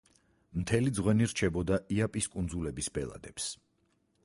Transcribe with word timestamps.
მთელი 0.61 0.93
ძღვენი 0.99 1.27
რჩებოდა 1.33 1.79
იაპის 1.97 2.31
კუნძულების 2.37 2.91
ბელადებს. 2.99 3.51